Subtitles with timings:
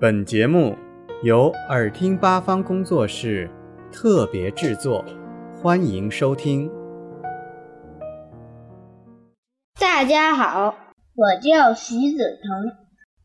[0.00, 0.76] 本节目
[1.24, 3.50] 由耳听八方工作室
[3.90, 5.04] 特别制作，
[5.60, 6.70] 欢迎收听。
[9.80, 10.72] 大家好，
[11.16, 12.76] 我叫徐子腾，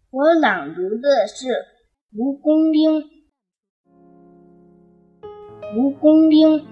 [0.09, 1.45] 我朗读的是
[2.17, 3.01] 《蒲公英》。
[5.75, 6.65] 蒲公英，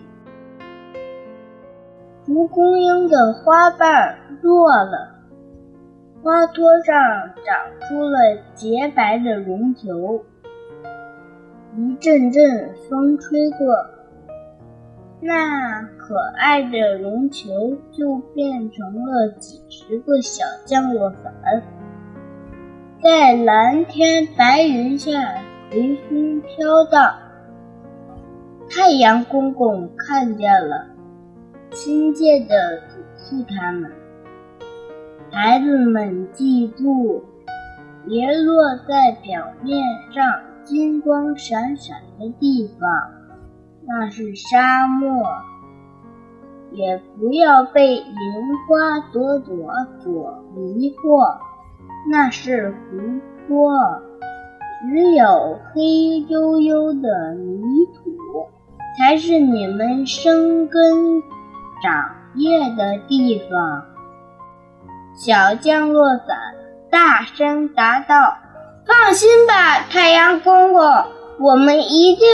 [2.25, 5.20] 蒲公英的花瓣落了。
[6.23, 6.95] 花托上
[7.43, 8.19] 长出了
[8.53, 10.23] 洁白的绒球，
[11.75, 13.75] 一阵阵风吹过，
[15.19, 21.33] 那可爱的绒球就变成了几十个小降落伞，
[23.01, 25.11] 在蓝天白云下
[25.71, 27.15] 随风飘荡。
[28.69, 30.85] 太阳公公看见了，
[31.71, 33.91] 亲切地嘱咐他们。
[35.33, 37.23] 孩子们，记住，
[38.05, 39.81] 别落在表面
[40.11, 40.23] 上
[40.65, 42.89] 金光闪闪的地方，
[43.87, 45.23] 那是沙漠；
[46.73, 48.03] 也不要被银
[48.67, 49.71] 花朵朵
[50.03, 51.37] 所迷惑，
[52.11, 52.97] 那是湖
[53.47, 53.71] 泊。
[54.83, 55.81] 只有黑
[56.27, 58.49] 黝黝的泥土，
[58.97, 61.21] 才是你们生根
[61.81, 63.85] 长叶的地方。
[65.15, 66.37] 小降落伞
[66.89, 68.37] 大声答道
[68.87, 70.81] ：“放心吧，太阳公公，
[71.39, 72.27] 我们一定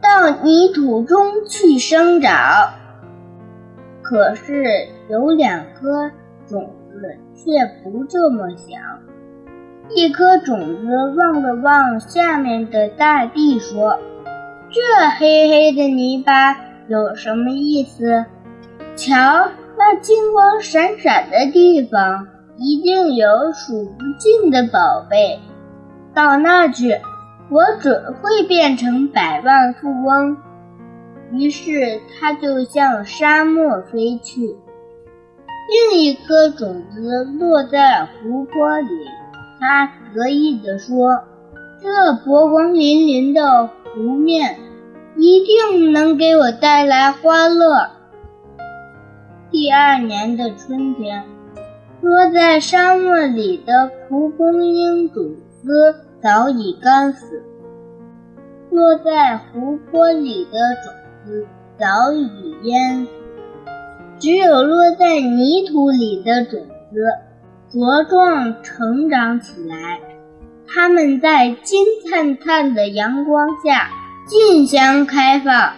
[0.00, 2.74] 到泥土中去生长。”
[4.02, 6.10] 可是有两颗
[6.46, 8.78] 种子却不这么想。
[9.90, 13.98] 一颗种子望了望下面的大地，说
[14.72, 14.80] ：“这
[15.18, 16.56] 黑黑的泥巴
[16.88, 18.24] 有什么意思？
[18.96, 19.48] 瞧。”
[20.00, 25.40] 金光闪闪的地方，一定有数不尽的宝贝。
[26.14, 27.00] 到那去，
[27.50, 30.36] 我准会变成百万富翁。
[31.32, 34.56] 于是，他就向沙漠飞去。
[35.90, 38.88] 另一颗种子落在湖泊里，
[39.58, 41.24] 他得意地说
[41.82, 44.58] ：“这波光粼粼的湖面，
[45.16, 47.90] 一定能给我带来欢乐。”
[49.54, 51.22] 第二年的春天，
[52.00, 57.40] 落在沙漠里的蒲公英种子早已干死，
[58.72, 60.92] 落在湖泊里的种
[61.24, 61.46] 子
[61.78, 63.12] 早已淹死，
[64.18, 66.60] 只有落在泥土里的种
[66.90, 70.00] 子茁壮成长起来。
[70.66, 73.88] 它们在金灿灿的阳光下
[74.26, 75.74] 竞相开放，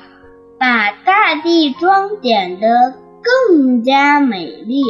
[0.59, 2.95] 把大地装点的。
[3.49, 4.83] 更加美丽。